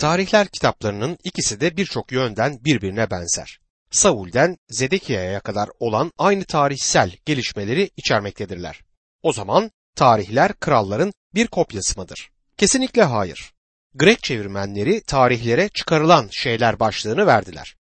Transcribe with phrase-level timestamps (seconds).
[0.00, 3.60] Tarihler kitaplarının ikisi de birçok yönden birbirine benzer.
[3.90, 8.80] Saul'den Zedekiya'ya kadar olan aynı tarihsel gelişmeleri içermektedirler.
[9.22, 12.30] O zaman tarihler kralların bir kopyası mıdır?
[12.56, 13.52] Kesinlikle hayır.
[13.94, 17.76] Grek çevirmenleri tarihlere çıkarılan şeyler başlığını verdiler.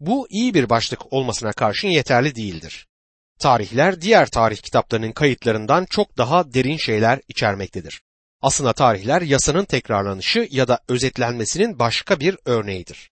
[0.00, 2.86] Bu iyi bir başlık olmasına karşın yeterli değildir.
[3.38, 8.02] Tarihler diğer tarih kitaplarının kayıtlarından çok daha derin şeyler içermektedir.
[8.42, 13.10] Aslında tarihler yasanın tekrarlanışı ya da özetlenmesinin başka bir örneğidir.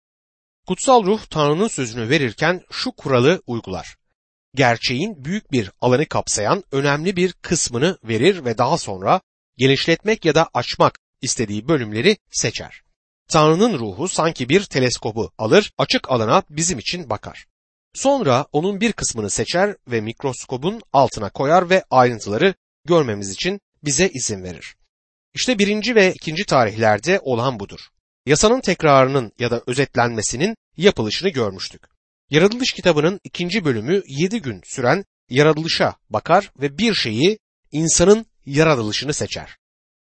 [0.67, 3.95] Kutsal ruh Tanrı'nın sözünü verirken şu kuralı uygular.
[4.55, 9.21] Gerçeğin büyük bir alanı kapsayan önemli bir kısmını verir ve daha sonra
[9.57, 12.81] genişletmek ya da açmak istediği bölümleri seçer.
[13.29, 17.45] Tanrı'nın ruhu sanki bir teleskobu alır, açık alana bizim için bakar.
[17.93, 22.53] Sonra onun bir kısmını seçer ve mikroskobun altına koyar ve ayrıntıları
[22.85, 24.75] görmemiz için bize izin verir.
[25.33, 27.79] İşte birinci ve ikinci tarihlerde olan budur.
[28.25, 31.81] Yasanın tekrarının ya da özetlenmesinin yapılışını görmüştük.
[32.29, 37.39] Yaratılış kitabının ikinci bölümü yedi gün süren yaratılışa bakar ve bir şeyi
[37.71, 39.57] insanın yaratılışını seçer.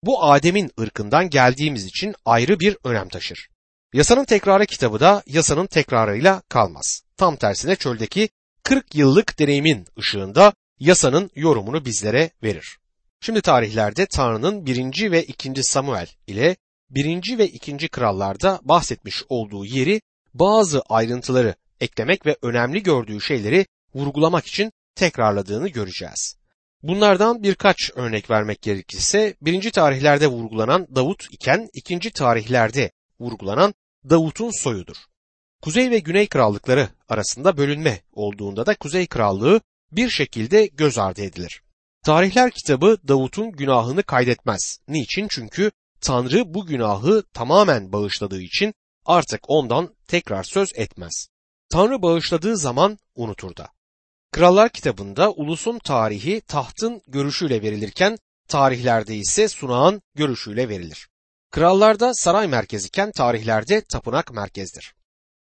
[0.03, 3.49] Bu Adem'in ırkından geldiğimiz için ayrı bir önem taşır.
[3.93, 7.03] Yasanın tekrarı kitabı da yasanın tekrarıyla kalmaz.
[7.17, 8.29] Tam tersine çöldeki
[8.63, 12.79] 40 yıllık deneyimin ışığında yasanın yorumunu bizlere verir.
[13.21, 16.57] Şimdi tarihlerde Tanrı'nın birinci ve ikinci Samuel ile
[16.91, 20.01] birinci ve ikinci krallarda bahsetmiş olduğu yeri
[20.35, 26.37] bazı ayrıntıları eklemek ve önemli gördüğü şeyleri vurgulamak için tekrarladığını göreceğiz.
[26.83, 33.75] Bunlardan birkaç örnek vermek gerekirse birinci tarihlerde vurgulanan Davut iken ikinci tarihlerde vurgulanan
[34.11, 34.97] Davut'un soyudur.
[35.63, 39.61] Kuzey ve Güney krallıkları arasında bölünme olduğunda da Kuzey krallığı
[39.93, 41.63] bir şekilde göz ardı edilir.
[42.07, 44.79] Tarihler kitabı Davut'un günahını kaydetmez.
[44.89, 45.29] Niçin?
[45.31, 51.29] Çünkü Tanrı bu günahı tamamen bağışladığı için artık ondan tekrar söz etmez.
[51.69, 53.69] Tanrı bağışladığı zaman unutur da.
[54.33, 61.09] Krallar kitabında ulusun tarihi tahtın görüşüyle verilirken tarihlerde ise sunağın görüşüyle verilir.
[61.51, 64.95] Krallarda saray merkeziken tarihlerde tapınak merkezdir.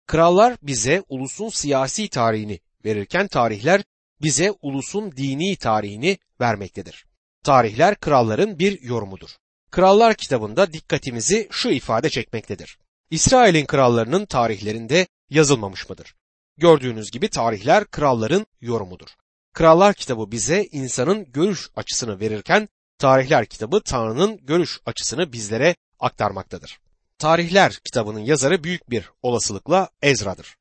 [0.07, 3.83] Krallar bize ulusun siyasi tarihini verirken tarihler
[4.23, 7.07] bize ulusun dini tarihini vermektedir.
[7.45, 9.31] Tarihler kralların bir yorumudur.
[9.71, 12.79] Krallar kitabında dikkatimizi şu ifade çekmektedir.
[13.11, 16.15] İsrail'in krallarının tarihlerinde yazılmamış mıdır?
[16.57, 19.09] Gördüğünüz gibi tarihler kralların yorumudur.
[19.53, 26.81] Krallar kitabı bize insanın görüş açısını verirken tarihler kitabı Tanrı'nın görüş açısını bizlere aktarmaktadır.
[27.19, 30.57] Tarihler kitabının yazarı büyük bir olasılıkla Ezra'dır.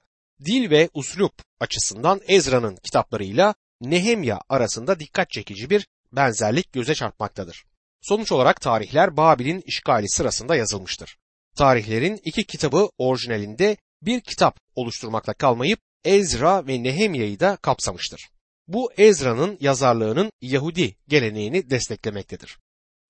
[0.46, 7.66] Dil ve uslup açısından Ezra'nın kitaplarıyla Nehemya arasında dikkat çekici bir benzerlik göze çarpmaktadır.
[8.02, 11.18] Sonuç olarak tarihler Babil'in işgali sırasında yazılmıştır.
[11.58, 18.30] Tarihlerin iki kitabı orijinalinde bir kitap oluşturmakla kalmayıp Ezra ve Nehemya'yı da kapsamıştır.
[18.68, 22.60] Bu Ezra'nın yazarlığının Yahudi geleneğini desteklemektedir.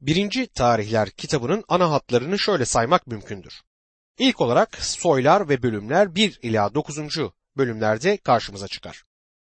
[0.02, 3.62] Birinci tarihler kitabının ana hatlarını şöyle saymak mümkündür.
[4.20, 6.98] İlk olarak soylar ve bölümler 1 ila 9.
[7.60, 9.04] bölümlerde karşımıza çıkar.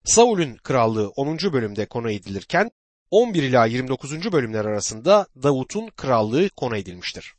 [0.06, 1.38] Saul'ün krallığı 10.
[1.38, 2.72] bölümde konu edilirken
[3.12, 4.32] 11 ila 29.
[4.32, 7.34] bölümler arasında Davut'un krallığı konu edilmiştir.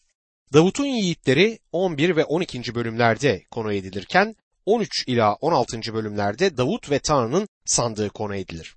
[0.53, 2.75] Davut'un yiğitleri 11 ve 12.
[2.75, 4.35] bölümlerde konu edilirken
[4.67, 5.95] 13 ila 16.
[5.95, 8.77] bölümlerde Davut ve Tanrı'nın sandığı konu edilir.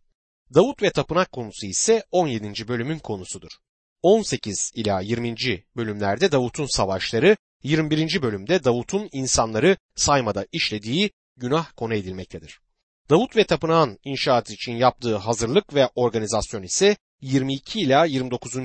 [0.54, 2.68] Davut ve tapınak konusu ise 17.
[2.68, 3.52] bölümün konusudur.
[4.02, 5.36] 18 ila 20.
[5.76, 8.22] bölümlerde Davut'un savaşları, 21.
[8.22, 12.60] bölümde Davut'un insanları saymada işlediği günah konu edilmektedir.
[13.10, 18.56] Davut ve tapınağın inşaatı için yaptığı hazırlık ve organizasyon ise 22 ila 29.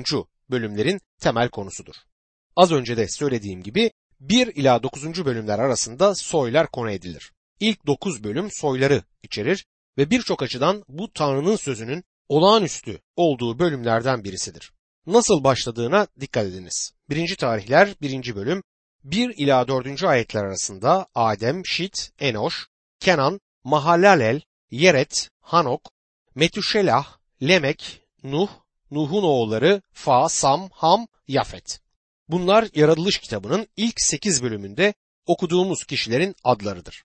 [0.49, 1.95] bölümlerin temel konusudur.
[2.55, 5.25] Az önce de söylediğim gibi 1 ila 9.
[5.25, 7.31] bölümler arasında soylar konu edilir.
[7.59, 9.65] İlk 9 bölüm soyları içerir
[9.97, 14.71] ve birçok açıdan bu Tanrı'nın sözünün olağanüstü olduğu bölümlerden birisidir.
[15.07, 16.93] Nasıl başladığına dikkat ediniz.
[17.09, 17.35] 1.
[17.35, 18.35] tarihler 1.
[18.35, 18.63] bölüm
[19.03, 20.03] 1 ila 4.
[20.03, 22.67] ayetler arasında Adem, Şit, Enoş,
[22.99, 24.41] Kenan, Mahalalel,
[24.71, 25.81] Yeret, Hanok,
[26.35, 28.49] Metüşelah, Lemek, Nuh,
[28.91, 31.79] Nuh'un oğulları Fa, Sam, Ham, Yafet.
[32.27, 34.93] Bunlar yaratılış kitabının ilk 8 bölümünde
[35.25, 37.03] okuduğumuz kişilerin adlarıdır.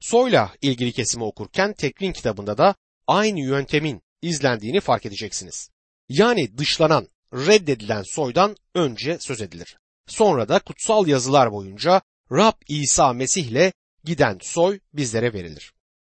[0.00, 2.74] Soyla ilgili kesimi okurken Tekvin kitabında da
[3.06, 5.70] aynı yöntemin izlendiğini fark edeceksiniz.
[6.08, 9.76] Yani dışlanan, reddedilen soydan önce söz edilir.
[10.06, 12.02] Sonra da kutsal yazılar boyunca
[12.32, 13.72] Rab İsa Mesih ile
[14.04, 15.74] giden soy bizlere verilir.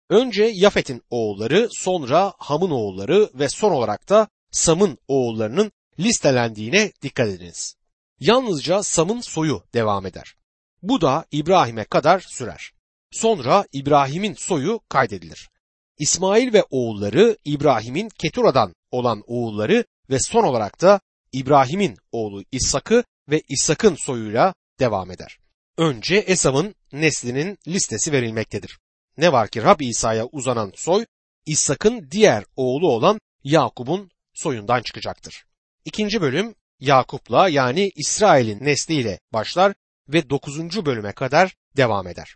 [0.09, 7.75] Önce Yafet'in oğulları, sonra Ham'ın oğulları ve son olarak da Sam'ın oğullarının listelendiğine dikkat ediniz.
[8.19, 10.35] Yalnızca Sam'ın soyu devam eder.
[10.81, 12.71] Bu da İbrahim'e kadar sürer.
[13.11, 15.49] Sonra İbrahim'in soyu kaydedilir.
[15.97, 20.99] İsmail ve oğulları İbrahim'in Ketura'dan olan oğulları ve son olarak da
[21.31, 25.39] İbrahim'in oğlu İshak'ı ve İshak'ın soyuyla devam eder.
[25.79, 28.79] Önce Esav'ın neslinin listesi verilmektedir.
[29.17, 31.05] Ne var ki Rab İsa'ya uzanan soy
[31.45, 35.45] İshak'ın diğer oğlu olan Yakup'un soyundan çıkacaktır.
[35.85, 39.73] İkinci bölüm Yakup'la yani İsrail'in nesliyle başlar
[40.07, 40.85] ve 9.
[40.85, 42.35] bölüme kadar devam eder.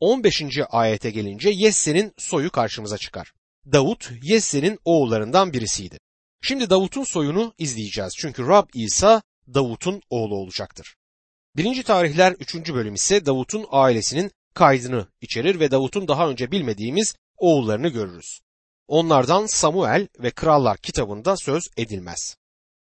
[0.00, 0.42] 15.
[0.70, 3.32] ayete gelince Yesse'nin soyu karşımıza çıkar.
[3.72, 5.98] Davut Yesse'nin oğullarından birisiydi.
[6.42, 9.22] Şimdi Davut'un soyunu izleyeceğiz çünkü Rab İsa
[9.54, 10.96] Davut'un oğlu olacaktır.
[11.56, 12.54] Birinci tarihler 3.
[12.54, 18.40] bölüm ise Davut'un ailesinin kaydını içerir ve Davut'un daha önce bilmediğimiz oğullarını görürüz.
[18.88, 22.36] Onlardan Samuel ve Krallar kitabında söz edilmez.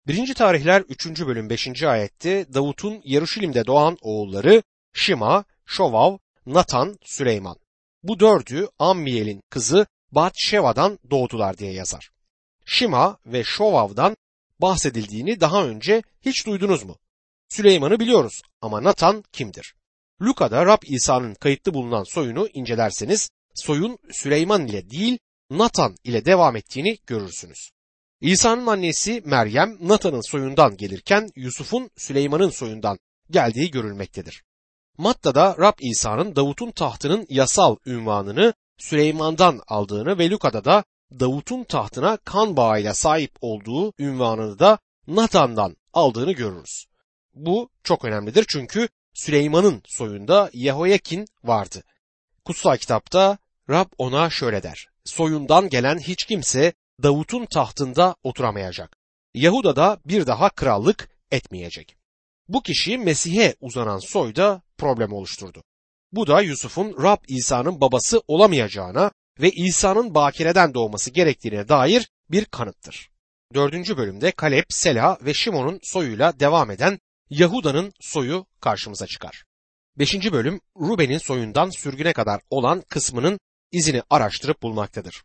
[0.06, 1.06] Birinci tarihler 3.
[1.06, 1.82] bölüm 5.
[1.82, 7.56] ayette Davut'un Yeruşalim'de doğan oğulları Şima, Şovav, Natan, Süleyman.
[8.02, 12.10] Bu dördü Ammiyel'in kızı Batşeva'dan doğdular diye yazar.
[12.64, 14.16] Şima ve Şovav'dan
[14.60, 16.96] bahsedildiğini daha önce hiç duydunuz mu?
[17.52, 19.74] Süleyman'ı biliyoruz ama Natan kimdir?
[20.22, 25.18] Luka'da Rab İsa'nın kayıtlı bulunan soyunu incelerseniz soyun Süleyman ile değil
[25.50, 27.70] Natan ile devam ettiğini görürsünüz.
[28.20, 32.98] İsa'nın annesi Meryem Natan'ın soyundan gelirken Yusuf'un Süleyman'ın soyundan
[33.30, 34.42] geldiği görülmektedir.
[34.98, 40.84] Matta'da Rab İsa'nın Davut'un tahtının yasal ünvanını Süleyman'dan aldığını ve Luka'da da
[41.20, 46.91] Davut'un tahtına kan bağıyla sahip olduğu ünvanını da Natan'dan aldığını görürüz.
[47.34, 51.82] Bu çok önemlidir çünkü Süleyman'ın soyunda Yehoyakin vardı.
[52.44, 53.38] Kutsal kitapta
[53.70, 54.88] Rab ona şöyle der.
[55.04, 58.96] Soyundan gelen hiç kimse Davut'un tahtında oturamayacak.
[59.34, 61.96] Yahuda da bir daha krallık etmeyecek.
[62.48, 65.64] Bu kişi Mesih'e uzanan soyda problem oluşturdu.
[66.12, 73.10] Bu da Yusuf'un Rab İsa'nın babası olamayacağına ve İsa'nın bakireden doğması gerektiğine dair bir kanıttır.
[73.54, 76.98] Dördüncü bölümde Kalep, Sela ve Şimon'un soyuyla devam eden
[77.32, 79.44] Yahuda'nın soyu karşımıza çıkar.
[79.98, 83.40] Beşinci bölüm Ruben'in soyundan sürgüne kadar olan kısmının
[83.70, 85.22] izini araştırıp bulmaktadır.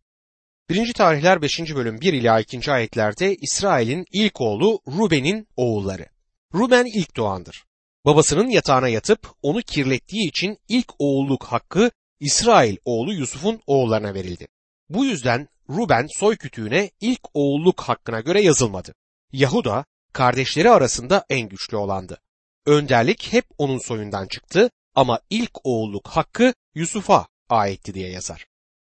[0.70, 1.76] Birinci tarihler 5.
[1.76, 2.72] bölüm 1 ila 2.
[2.72, 6.06] ayetlerde İsrail'in ilk oğlu Ruben'in oğulları.
[6.54, 7.66] Ruben ilk doğandır.
[8.06, 14.48] Babasının yatağına yatıp onu kirlettiği için ilk oğulluk hakkı İsrail oğlu Yusuf'un oğullarına verildi.
[14.90, 18.94] Bu yüzden Ruben soy kütüğüne ilk oğulluk hakkına göre yazılmadı.
[19.32, 19.86] Yahuda
[20.18, 22.18] kardeşleri arasında en güçlü olandı.
[22.66, 28.46] Önderlik hep onun soyundan çıktı ama ilk oğulluk hakkı Yusuf'a aitti diye yazar.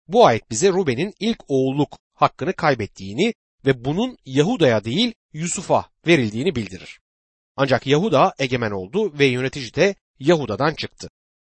[0.09, 3.35] Bu ayet bize Ruben'in ilk oğulluk hakkını kaybettiğini
[3.67, 7.01] ve bunun Yahuda'ya değil Yusuf'a verildiğini bildirir.
[7.57, 11.09] Ancak Yahuda egemen oldu ve yönetici de Yahuda'dan çıktı.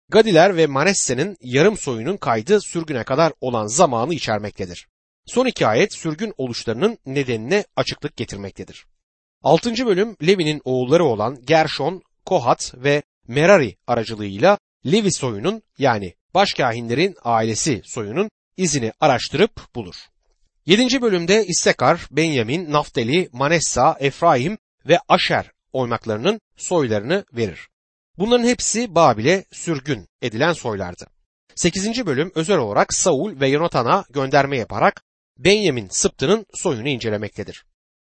[0.08, 4.88] Gadiler ve Manesse'nin yarım soyunun kaydı sürgüne kadar olan zamanı içermektedir.
[5.26, 8.86] Son iki ayet sürgün oluşlarının nedenine açıklık getirmektedir.
[9.44, 17.82] Altıncı bölüm Levi'nin oğulları olan Gershon, Kohat ve Merari aracılığıyla Levi soyunun yani başkahinlerin ailesi
[17.84, 19.94] soyunun izini araştırıp bulur.
[20.66, 24.58] Yedinci bölümde İssekar, Benyamin, Naftali, Manessa, Efraim
[24.88, 27.68] ve Aşer oymaklarının soylarını verir.
[28.18, 31.06] Bunların hepsi Babil'e sürgün edilen soylardı.
[31.54, 32.06] 8.
[32.06, 35.02] bölüm özel olarak Saul ve Yonatan'a gönderme yaparak
[35.38, 37.64] Benyamin Sıptı'nın soyunu incelemektedir.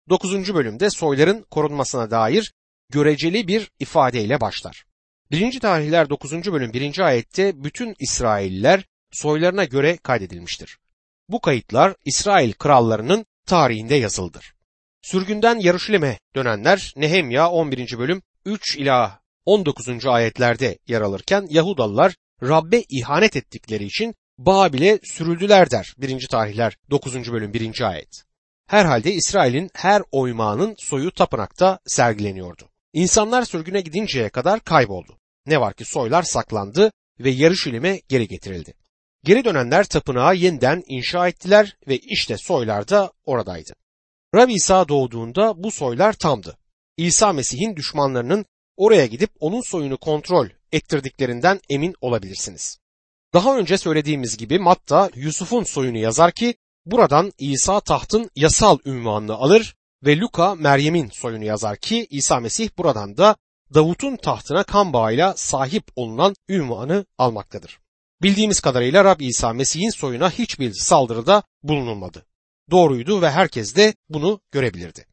[0.09, 0.53] 9.
[0.53, 2.53] bölümde soyların korunmasına dair
[2.91, 4.85] göreceli bir ifadeyle başlar.
[5.31, 5.59] 1.
[5.59, 6.31] tarihler 9.
[6.31, 7.00] bölüm 1.
[7.00, 10.77] ayette bütün İsrailliler soylarına göre kaydedilmiştir.
[11.29, 14.53] Bu kayıtlar İsrail krallarının tarihinde yazıldır.
[15.01, 17.97] Sürgünden Yaruşilim'e dönenler Nehemya 11.
[17.97, 20.05] bölüm 3 ila 19.
[20.05, 26.27] ayetlerde yer alırken Yahudalılar Rabbe ihanet ettikleri için Babil'e sürüldüler der 1.
[26.27, 27.31] tarihler 9.
[27.31, 27.81] bölüm 1.
[27.81, 28.25] ayet.
[28.67, 32.69] Herhalde İsrail'in her oymağının soyu tapınakta sergileniyordu.
[32.93, 35.17] İnsanlar sürgüne gidinceye kadar kayboldu.
[35.45, 38.74] Ne var ki soylar saklandı ve Yarışilim'e geri getirildi.
[39.24, 43.74] Geri dönenler tapınağı yeniden inşa ettiler ve işte soylar da oradaydı.
[44.36, 46.57] Rabbi İsa doğduğunda bu soylar tamdı.
[46.98, 48.45] İsa Mesih'in düşmanlarının
[48.77, 52.77] oraya gidip onun soyunu kontrol ettirdiklerinden emin olabilirsiniz.
[53.34, 59.75] Daha önce söylediğimiz gibi Matta Yusuf'un soyunu yazar ki buradan İsa tahtın yasal ünvanını alır
[60.05, 63.35] ve Luka Meryem'in soyunu yazar ki İsa Mesih buradan da
[63.73, 67.79] Davut'un tahtına kan bağıyla sahip olunan ünvanı almaktadır.
[68.21, 72.25] Bildiğimiz kadarıyla Rab İsa Mesih'in soyuna hiçbir saldırıda bulunulmadı.
[72.71, 75.05] Doğruydu ve herkes de bunu görebilirdi.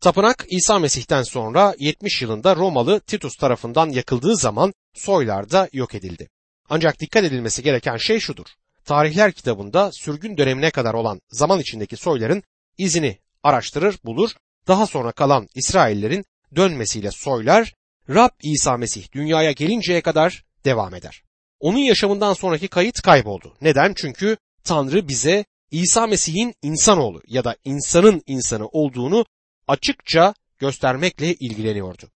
[0.00, 6.28] Tapınak İsa Mesih'ten sonra 70 yılında Romalı Titus tarafından yakıldığı zaman soylar da yok edildi.
[6.68, 8.46] Ancak dikkat edilmesi gereken şey şudur.
[8.86, 12.42] Tarihler kitabında sürgün dönemine kadar olan zaman içindeki soyların
[12.78, 14.30] izini araştırır, bulur.
[14.68, 16.24] Daha sonra kalan İsraillerin
[16.56, 17.74] dönmesiyle soylar
[18.08, 21.22] Rab İsa Mesih dünyaya gelinceye kadar devam eder.
[21.60, 23.56] Onun yaşamından sonraki kayıt kayboldu.
[23.60, 23.94] Neden?
[23.96, 29.26] Çünkü Tanrı bize İsa Mesih'in insanoğlu ya da insanın insanı olduğunu
[29.68, 32.10] açıkça göstermekle ilgileniyordu.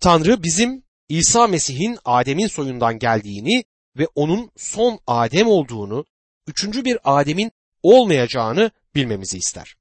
[0.00, 3.64] Tanrı bizim İsa Mesih'in Adem'in soyundan geldiğini
[3.98, 6.04] ve onun son Adem olduğunu,
[6.46, 9.76] üçüncü bir Adem'in olmayacağını bilmemizi ister.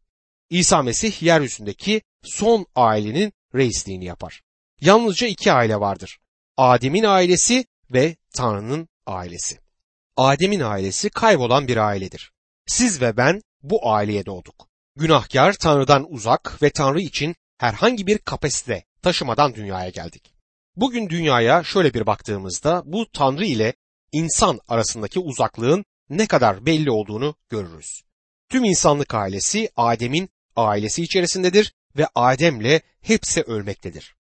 [0.49, 4.41] İsa Mesih yeryüzündeki son ailenin reisliğini yapar.
[4.81, 6.19] Yalnızca iki aile vardır.
[6.57, 9.59] Adem'in ailesi ve Tanrı'nın ailesi.
[10.17, 12.31] Adem'in ailesi kaybolan bir ailedir.
[12.67, 14.67] Siz ve ben bu aileye doğduk.
[14.95, 20.33] Günahkar, Tanrı'dan uzak ve Tanrı için herhangi bir kapasite taşımadan dünyaya geldik.
[20.75, 23.73] Bugün dünyaya şöyle bir baktığımızda bu Tanrı ile
[24.11, 25.85] insan arasındaki uzaklığın
[26.17, 28.01] ne kadar belli olduğunu görürüz.
[28.49, 34.15] Tüm insanlık ailesi Adem'in ailesi içerisindedir ve Adem'le hepsi ölmektedir.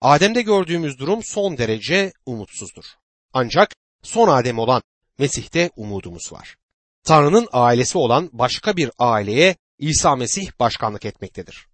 [0.00, 2.84] Adem'de gördüğümüz durum son derece umutsuzdur.
[3.32, 4.82] Ancak son Adem olan
[5.18, 6.56] Mesih'te umudumuz var.
[7.04, 11.66] Tanrı'nın ailesi olan başka bir aileye İsa Mesih başkanlık etmektedir.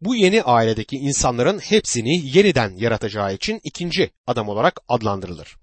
[0.00, 5.56] Bu yeni ailedeki insanların hepsini yeniden yaratacağı için ikinci adam olarak adlandırılır.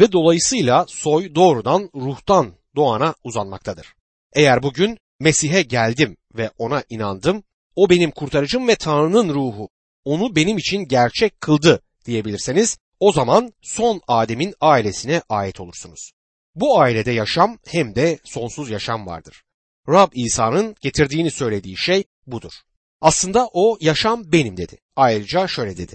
[0.00, 3.94] Ve dolayısıyla soy doğrudan ruhtan doğana uzanmaktadır.
[4.32, 7.42] Eğer bugün Mesih'e geldim ve ona inandım,
[7.76, 9.68] o benim kurtarıcım ve Tanrı'nın ruhu,
[10.04, 16.12] onu benim için gerçek kıldı diyebilirseniz, o zaman son Adem'in ailesine ait olursunuz.
[16.54, 19.44] Bu ailede yaşam hem de sonsuz yaşam vardır.
[19.88, 22.52] Rab İsa'nın getirdiğini söylediği şey budur.
[23.00, 24.78] Aslında o yaşam benim dedi.
[24.96, 25.94] Ayrıca şöyle dedi.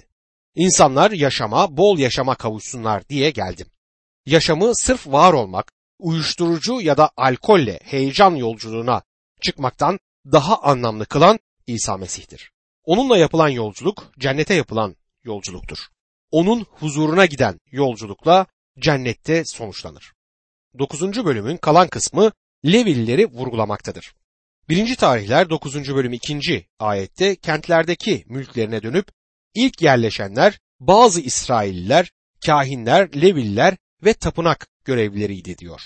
[0.54, 3.66] İnsanlar yaşama, bol yaşama kavuşsunlar diye geldim.
[4.26, 9.02] Yaşamı sırf var olmak, uyuşturucu ya da alkolle heyecan yolculuğuna
[9.42, 9.98] çıkmaktan
[10.32, 12.52] daha anlamlı kılan İsa Mesih'tir.
[12.84, 15.78] Onunla yapılan yolculuk cennete yapılan yolculuktur.
[16.30, 18.46] Onun huzuruna giden yolculukla
[18.78, 20.12] cennette sonuçlanır.
[20.78, 21.24] 9.
[21.24, 22.32] bölümün kalan kısmı
[22.64, 24.14] Levilileri vurgulamaktadır.
[24.68, 24.96] 1.
[24.96, 25.94] tarihler 9.
[25.94, 26.66] bölüm 2.
[26.78, 29.06] ayette kentlerdeki mülklerine dönüp
[29.54, 32.12] ilk yerleşenler bazı İsrailliler,
[32.46, 35.80] kahinler, Leviller ve tapınak görevlileriydi diyor.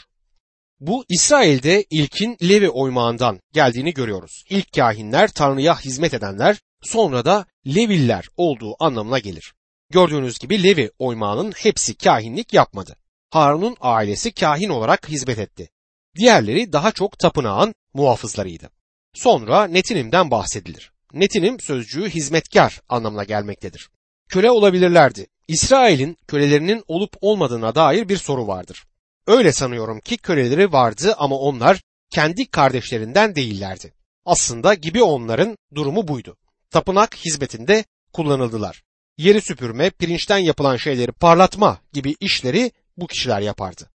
[0.81, 4.45] Bu İsrail'de ilkin Levi oymağından geldiğini görüyoruz.
[4.51, 9.55] İlk kahinler Tanrı'ya hizmet edenler sonra da Leviller olduğu anlamına gelir.
[9.91, 12.97] Gördüğünüz gibi Levi oymağının hepsi kahinlik yapmadı.
[13.31, 15.71] Harun'un ailesi kahin olarak hizmet etti.
[16.17, 18.71] Diğerleri daha çok tapınağın muhafızlarıydı.
[19.15, 20.93] Sonra Netinim'den bahsedilir.
[21.13, 23.89] Netinim sözcüğü hizmetkar anlamına gelmektedir.
[24.29, 25.27] Köle olabilirlerdi.
[25.49, 28.85] İsrail'in kölelerinin olup olmadığına dair bir soru vardır.
[29.27, 33.95] Öyle sanıyorum ki köleleri vardı ama onlar kendi kardeşlerinden değillerdi.
[34.25, 36.37] Aslında gibi onların durumu buydu.
[36.71, 38.83] Tapınak hizmetinde kullanıldılar.
[39.19, 43.91] Yeri süpürme, pirinçten yapılan şeyleri parlatma gibi işleri bu kişiler yapardı.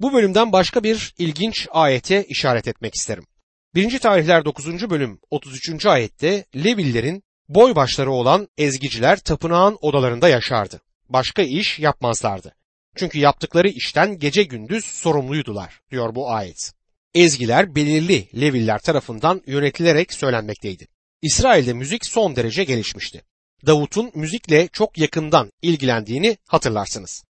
[0.00, 3.26] Bu bölümden başka bir ilginç ayete işaret etmek isterim.
[3.74, 3.98] 1.
[3.98, 4.90] tarihler 9.
[4.90, 5.86] bölüm 33.
[5.86, 7.22] ayette Levillerin
[7.54, 10.80] boy başları olan ezgiciler tapınağın odalarında yaşardı.
[11.08, 12.54] Başka iş yapmazlardı.
[12.96, 16.72] Çünkü yaptıkları işten gece gündüz sorumluydular diyor bu ayet.
[17.14, 20.86] Ezgiler belirli Leviller tarafından yönetilerek söylenmekteydi.
[21.22, 23.22] İsrail'de müzik son derece gelişmişti.
[23.66, 27.24] Davut'un müzikle çok yakından ilgilendiğini hatırlarsınız.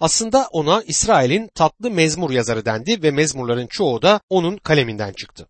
[0.00, 5.48] Aslında ona İsrail'in tatlı mezmur yazarı dendi ve mezmurların çoğu da onun kaleminden çıktı.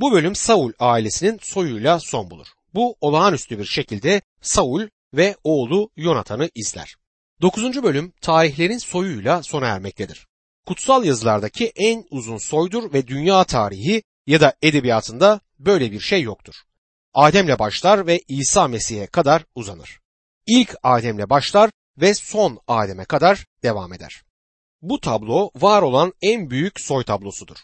[0.00, 2.46] Bu bölüm Saul ailesinin soyuyla son bulur.
[2.74, 6.96] Bu olağanüstü bir şekilde Saul ve oğlu Yonatan'ı izler.
[7.42, 7.82] 9.
[7.82, 10.26] bölüm tarihlerin soyuyla sona ermektedir.
[10.66, 16.54] Kutsal yazılardaki en uzun soydur ve dünya tarihi ya da edebiyatında böyle bir şey yoktur.
[17.14, 20.00] Adem'le başlar ve İsa Mesih'e kadar uzanır.
[20.46, 24.22] İlk Adem'le başlar ve son Adem'e kadar devam eder.
[24.82, 27.56] Bu tablo var olan en büyük soy tablosudur.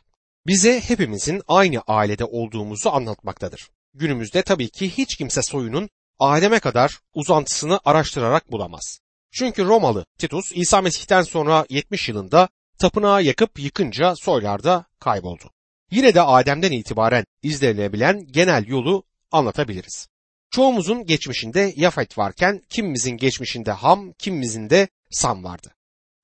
[0.46, 3.70] Bize hepimizin aynı ailede olduğumuzu anlatmaktadır.
[3.98, 9.00] Günümüzde tabii ki hiç kimse soyunun Adem'e kadar uzantısını araştırarak bulamaz.
[9.30, 12.48] Çünkü Romalı Titus İsa Mesih'ten sonra 70 yılında
[12.78, 15.50] tapınağı yakıp yıkınca soylarda kayboldu.
[15.90, 20.08] Yine de Adem'den itibaren izlenebilen genel yolu anlatabiliriz.
[20.50, 25.74] Çoğumuzun geçmişinde Yafet varken kimimizin geçmişinde Ham, kimimizin de Sam vardı.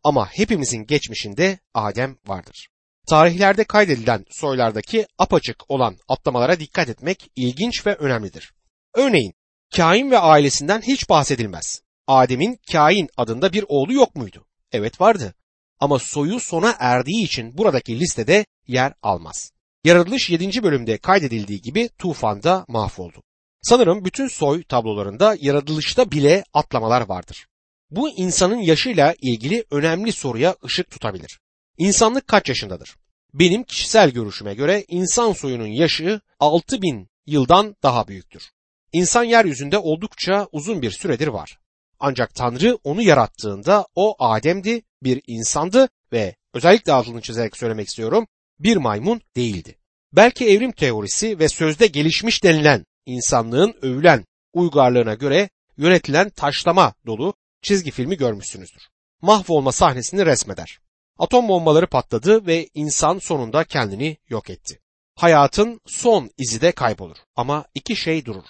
[0.04, 2.68] Ama hepimizin geçmişinde Adem vardır.
[3.08, 8.52] Tarihlerde kaydedilen soylardaki apaçık olan atlamalara dikkat etmek ilginç ve önemlidir.
[8.94, 9.34] Örneğin
[9.76, 11.82] Kain ve ailesinden hiç bahsedilmez.
[12.06, 14.46] Adem'in Kain adında bir oğlu yok muydu?
[14.72, 15.34] Evet vardı.
[15.80, 19.52] Ama soyu sona erdiği için buradaki listede yer almaz.
[19.84, 20.62] Yaratılış 7.
[20.62, 23.22] bölümde kaydedildiği gibi tufanda mahvoldu.
[23.62, 27.46] Sanırım bütün soy tablolarında yaratılışta bile atlamalar vardır.
[27.90, 31.40] Bu insanın yaşıyla ilgili önemli soruya ışık tutabilir.
[31.78, 32.96] İnsanlık kaç yaşındadır?
[33.34, 38.50] Benim kişisel görüşüme göre insan soyunun yaşı 6000 yıldan daha büyüktür.
[38.92, 41.58] İnsan yeryüzünde oldukça uzun bir süredir var.
[42.00, 48.26] Ancak Tanrı onu yarattığında o Adem'di, bir insandı ve özellikle altını çizerek söylemek istiyorum,
[48.58, 49.78] bir maymun değildi.
[50.12, 57.90] Belki evrim teorisi ve sözde gelişmiş denilen insanlığın övülen uygarlığına göre yönetilen taşlama dolu çizgi
[57.90, 58.82] filmi görmüşsünüzdür.
[59.22, 60.78] Mahvolma sahnesini resmeder.
[61.18, 64.80] Atom bombaları patladı ve insan sonunda kendini yok etti.
[65.16, 68.44] Hayatın son izi de kaybolur ama iki şey durur.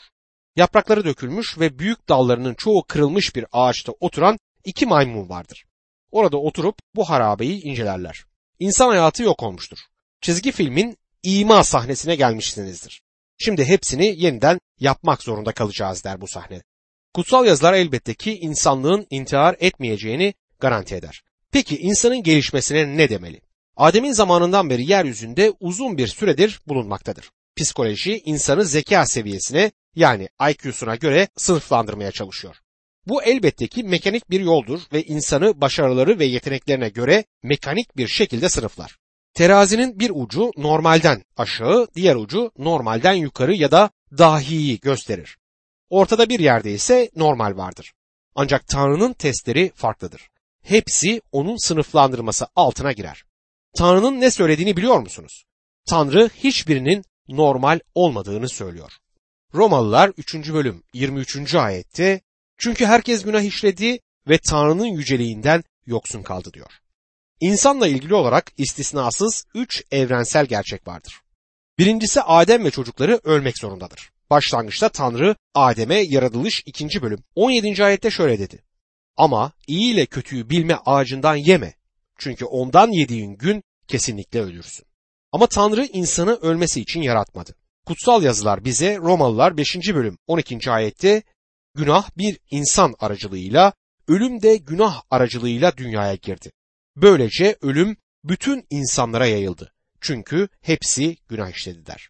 [0.57, 5.65] Yaprakları dökülmüş ve büyük dallarının çoğu kırılmış bir ağaçta oturan iki maymun vardır.
[6.11, 8.25] Orada oturup bu harabeyi incelerler.
[8.59, 9.79] İnsan hayatı yok olmuştur.
[10.21, 13.03] Çizgi filmin ima sahnesine gelmişsinizdir.
[13.39, 16.63] Şimdi hepsini yeniden yapmak zorunda kalacağız der bu sahne.
[17.15, 21.23] Kutsal yazılar elbette ki insanlığın intihar etmeyeceğini garanti eder.
[21.53, 23.41] Peki insanın gelişmesine ne demeli?
[23.77, 27.31] Adem'in zamanından beri yeryüzünde uzun bir süredir bulunmaktadır.
[27.57, 32.57] Psikoloji insanı zeka seviyesine yani IQ'suna göre sınıflandırmaya çalışıyor.
[33.07, 38.49] Bu elbette ki mekanik bir yoldur ve insanı başarıları ve yeteneklerine göre mekanik bir şekilde
[38.49, 38.97] sınıflar.
[39.35, 45.39] Terazinin bir ucu normalden aşağı, diğer ucu normalden yukarı ya da dahiyi gösterir.
[45.91, 47.93] Ortada bir yerde ise normal vardır.
[48.35, 50.32] Ancak Tanrı'nın testleri farklıdır.
[50.63, 53.25] Hepsi onun sınıflandırması altına girer.
[53.75, 55.45] Tanrı'nın ne söylediğini biliyor musunuz?
[55.87, 58.93] Tanrı hiçbirinin normal olmadığını söylüyor.
[59.55, 60.35] Romalılar 3.
[60.35, 61.55] bölüm 23.
[61.55, 62.21] ayette
[62.59, 66.73] çünkü herkes günah işledi ve Tanrı'nın yüceliğinden yoksun kaldı diyor.
[67.41, 71.21] İnsanla ilgili olarak istisnasız üç evrensel gerçek vardır.
[71.79, 74.11] Birincisi Adem ve çocukları ölmek zorundadır.
[74.31, 77.03] Başlangıçta Tanrı Adem'e yaratılış 2.
[77.03, 77.85] bölüm 17.
[77.85, 78.63] ayette şöyle dedi.
[79.17, 81.75] Ama iyi ile kötüyü bilme ağacından yeme.
[82.19, 84.87] Çünkü ondan yediğin gün kesinlikle ölürsün.
[85.33, 87.55] Ama Tanrı insanı ölmesi için yaratmadı.
[87.87, 89.77] Kutsal yazılar bize Romalılar 5.
[89.95, 90.71] bölüm 12.
[90.71, 91.23] ayette
[91.75, 93.73] günah bir insan aracılığıyla,
[94.09, 96.53] ölüm de günah aracılığıyla dünyaya girdi.
[96.97, 99.73] Böylece ölüm bütün insanlara yayıldı.
[100.01, 102.09] Çünkü hepsi günah işledi der.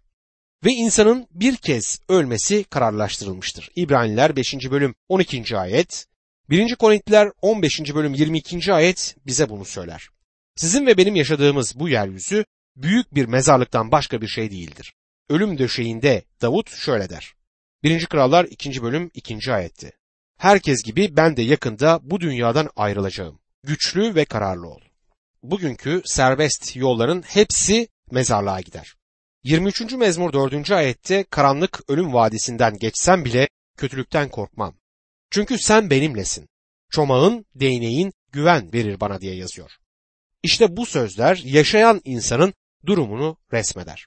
[0.65, 3.71] Ve insanın bir kez ölmesi kararlaştırılmıştır.
[3.77, 4.55] İbraniler 5.
[4.71, 5.59] bölüm 12.
[5.59, 6.07] ayet,
[6.51, 6.75] 1.
[6.75, 7.95] Korintiler 15.
[7.95, 8.73] bölüm 22.
[8.73, 10.09] ayet bize bunu söyler.
[10.57, 12.45] Sizin ve benim yaşadığımız bu yeryüzü
[12.77, 14.95] büyük bir mezarlıktan başka bir şey değildir.
[15.29, 17.35] Ölüm döşeğinde Davut şöyle der.
[17.83, 18.07] 1.
[18.07, 18.83] Krallar 2.
[18.83, 19.53] bölüm 2.
[19.53, 19.93] ayetti.
[20.39, 23.41] Herkes gibi ben de yakında bu dünyadan ayrılacağım.
[23.65, 24.81] Güçlü ve kararlı ol.
[25.43, 28.95] Bugünkü serbest yolların hepsi mezarlığa gider.
[29.45, 29.93] 23.
[29.93, 30.71] mezmur 4.
[30.71, 34.82] ayette karanlık ölüm vadisinden geçsem bile kötülükten korkmam.
[35.33, 36.49] Çünkü sen benimlesin.
[36.91, 39.71] Çomağın, değneğin güven verir bana diye yazıyor.
[40.43, 42.55] İşte bu sözler yaşayan insanın
[42.87, 44.07] durumunu resmeder.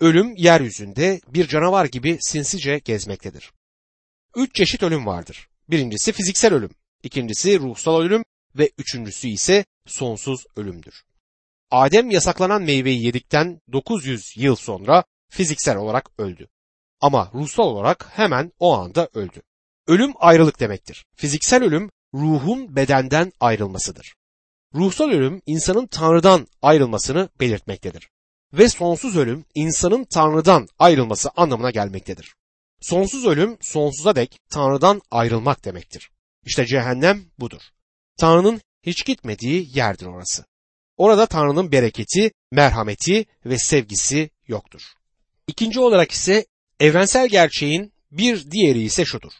[0.00, 3.52] Ölüm yeryüzünde bir canavar gibi sinsice gezmektedir.
[4.36, 5.48] Üç çeşit ölüm vardır.
[5.68, 6.70] Birincisi fiziksel ölüm,
[7.02, 11.04] ikincisi ruhsal ölüm ve üçüncüsü ise sonsuz ölümdür.
[11.70, 16.48] Adem yasaklanan meyveyi yedikten 900 yıl sonra fiziksel olarak öldü.
[17.00, 19.42] Ama ruhsal olarak hemen o anda öldü.
[19.86, 21.04] Ölüm ayrılık demektir.
[21.16, 24.14] Fiziksel ölüm ruhun bedenden ayrılmasıdır.
[24.74, 28.08] Ruhsal ölüm insanın Tanrı'dan ayrılmasını belirtmektedir.
[28.52, 32.34] Ve sonsuz ölüm insanın Tanrı'dan ayrılması anlamına gelmektedir.
[32.80, 36.10] Sonsuz ölüm sonsuza dek Tanrı'dan ayrılmak demektir.
[36.44, 37.62] İşte cehennem budur.
[38.18, 40.44] Tanrı'nın hiç gitmediği yerdir orası.
[40.96, 44.82] Orada Tanrı'nın bereketi, merhameti ve sevgisi yoktur.
[45.46, 46.46] İkinci olarak ise
[46.80, 49.32] evrensel gerçeğin bir diğeri ise şudur.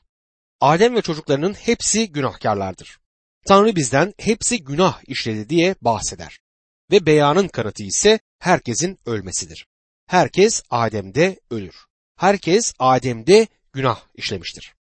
[0.62, 2.98] Adem ve çocuklarının hepsi günahkarlardır.
[3.46, 6.38] Tanrı bizden hepsi günah işledi diye bahseder.
[6.90, 9.66] Ve beyanın kanıtı ise herkesin ölmesidir.
[10.06, 11.74] Herkes Adem'de ölür.
[12.16, 14.74] Herkes Adem'de günah işlemiştir.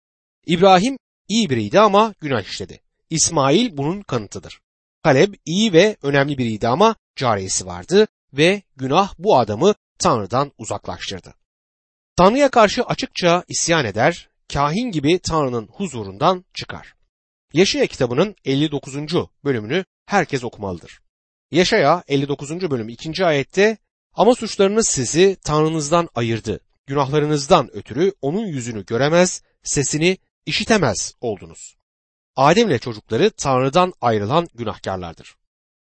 [0.46, 2.80] İbrahim iyi biriydi ama günah işledi.
[3.10, 4.60] İsmail bunun kanıtıdır.
[5.02, 11.34] Kaleb iyi ve önemli biriydi ama cariyesi vardı ve günah bu adamı Tanrı'dan uzaklaştırdı.
[12.16, 16.94] Tanrı'ya karşı açıkça isyan eder, kahin gibi Tanrı'nın huzurundan çıkar.
[17.52, 18.96] Yaşaya kitabının 59.
[19.44, 21.00] bölümünü herkes okumalıdır.
[21.50, 22.70] Yaşaya 59.
[22.70, 23.26] bölüm 2.
[23.26, 23.76] ayette
[24.14, 26.60] ama suçlarınız sizi Tanrınızdan ayırdı.
[26.86, 31.76] Günahlarınızdan ötürü onun yüzünü göremez, sesini işitemez oldunuz.
[32.36, 35.34] Adem ile çocukları Tanrı'dan ayrılan günahkarlardır.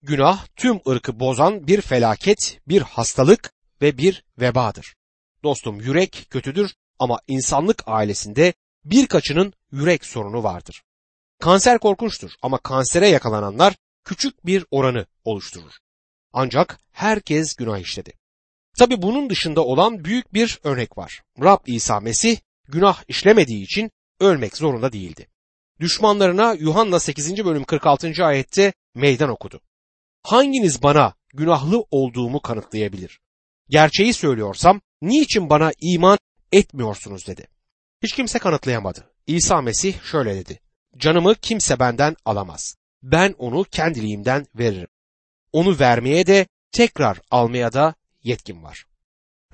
[0.02, 4.96] Günah tüm ırkı bozan bir felaket, bir hastalık ve bir vebadır.
[5.44, 8.54] Dostum yürek kötüdür ama insanlık ailesinde
[8.86, 10.84] birkaçının yürek sorunu vardır.
[11.40, 15.74] Kanser korkunçtur ama kansere yakalananlar küçük bir oranı oluşturur.
[16.34, 18.14] Ancak herkes günah işledi.
[18.80, 21.24] Tabi bunun dışında olan büyük bir örnek var.
[21.44, 25.28] Rab İsa Mesih günah işlemediği için ölmek zorunda değildi.
[25.80, 27.46] Düşmanlarına Yuhanna 8.
[27.46, 28.26] bölüm 46.
[28.26, 29.62] ayette meydan okudu.
[30.24, 33.20] Hanginiz bana günahlı olduğumu kanıtlayabilir?
[33.70, 36.18] Gerçeği söylüyorsam niçin bana iman
[36.52, 37.48] etmiyorsunuz dedi.
[38.04, 39.12] Hiç kimse kanıtlayamadı.
[39.28, 40.60] İsa Mesih şöyle dedi.
[40.98, 42.76] Canımı kimse benden alamaz.
[43.04, 44.88] Ben onu kendiliğimden veririm.
[45.52, 48.86] Onu vermeye de tekrar almaya da yetkim var.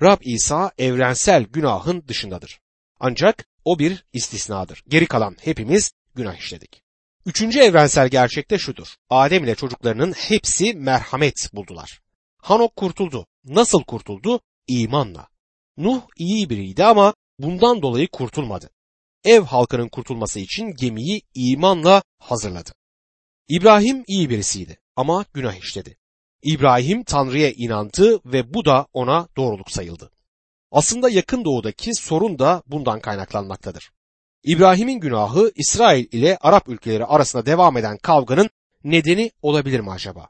[0.02, 2.60] Rab İsa evrensel günahın dışındadır.
[3.00, 4.84] Ancak o bir istisnadır.
[4.88, 6.82] Geri kalan hepimiz günah işledik.
[7.26, 8.94] Üçüncü evrensel gerçek de şudur.
[9.10, 12.00] Adem ile çocuklarının hepsi merhamet buldular.
[12.38, 13.26] Hanok kurtuldu.
[13.44, 14.40] Nasıl kurtuldu?
[14.66, 15.28] İmanla.
[15.76, 18.70] Nuh iyi biriydi ama bundan dolayı kurtulmadı.
[19.24, 22.70] Ev halkının kurtulması için gemiyi imanla hazırladı.
[23.48, 25.96] İbrahim iyi birisiydi ama günah işledi.
[26.42, 30.10] İbrahim Tanrı'ya inandı ve bu da ona doğruluk sayıldı.
[30.70, 33.90] Aslında yakın doğudaki sorun da bundan kaynaklanmaktadır.
[34.44, 38.50] İbrahim'in günahı İsrail ile Arap ülkeleri arasında devam eden kavganın
[38.84, 40.28] nedeni olabilir mi acaba?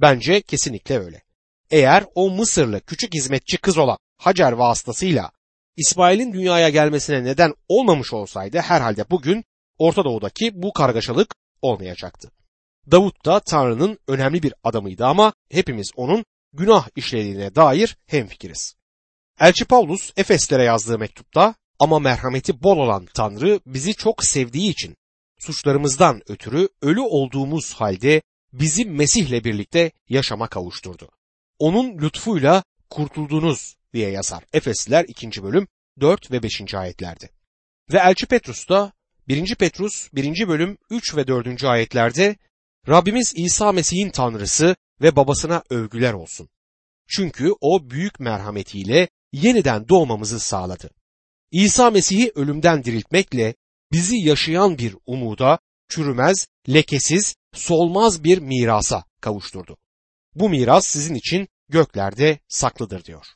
[0.00, 1.22] Bence kesinlikle öyle.
[1.70, 5.30] Eğer o Mısırlı küçük hizmetçi kız olan Hacer vasıtasıyla
[5.76, 9.44] İsmail'in dünyaya gelmesine neden olmamış olsaydı herhalde bugün
[9.78, 12.30] Orta Doğu'daki bu kargaşalık olmayacaktı.
[12.90, 18.74] Davut da Tanrı'nın önemli bir adamıydı ama hepimiz onun günah işlediğine dair hemfikiriz.
[19.40, 24.96] Elçi Paulus Efeslere yazdığı mektupta ama merhameti bol olan Tanrı bizi çok sevdiği için
[25.38, 31.08] suçlarımızdan ötürü ölü olduğumuz halde bizi Mesih'le birlikte yaşama kavuşturdu.
[31.58, 34.44] Onun lütfuyla kurtuldunuz diye yazar.
[34.52, 35.42] Efesliler 2.
[35.42, 35.68] bölüm
[36.00, 36.74] 4 ve 5.
[36.74, 37.30] ayetlerde.
[37.92, 38.92] Ve Elçi Petrus da
[39.28, 39.54] 1.
[39.54, 40.48] Petrus 1.
[40.48, 41.64] bölüm 3 ve 4.
[41.64, 42.36] ayetlerde
[42.88, 46.48] Rabbimiz İsa Mesih'in Tanrısı ve babasına övgüler olsun.
[47.08, 50.90] Çünkü o büyük merhametiyle yeniden doğmamızı sağladı.
[51.50, 53.54] İsa Mesih'i ölümden diriltmekle
[53.92, 59.76] bizi yaşayan bir umuda, çürümez, lekesiz, solmaz bir mirasa kavuşturdu.
[60.34, 63.26] Bu miras sizin için göklerde saklıdır diyor.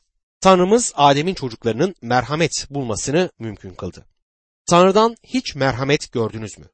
[0.41, 4.05] Tanrımız Adem'in çocuklarının merhamet bulmasını mümkün kıldı.
[4.65, 6.65] Tanrı'dan hiç merhamet gördünüz mü?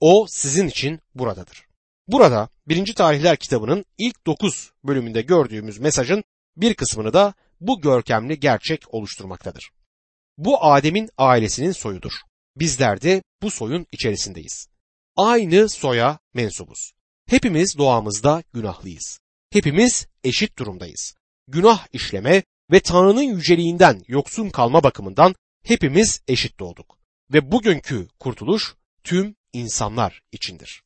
[0.00, 1.66] O sizin için buradadır.
[2.08, 2.94] Burada 1.
[2.94, 6.24] Tarihler kitabının ilk 9 bölümünde gördüğümüz mesajın
[6.56, 9.70] bir kısmını da bu görkemli gerçek oluşturmaktadır.
[10.38, 12.12] Bu Adem'in ailesinin soyudur.
[12.56, 14.68] Bizler de bu soyun içerisindeyiz.
[15.16, 16.92] Aynı soya mensubuz.
[17.26, 19.18] Hepimiz doğamızda günahlıyız.
[19.50, 21.14] Hepimiz eşit durumdayız.
[21.48, 26.98] Günah işleme ve Tanrı'nın yüceliğinden yoksun kalma bakımından hepimiz eşit doğduk.
[27.32, 30.82] Ve bugünkü kurtuluş tüm insanlar içindir.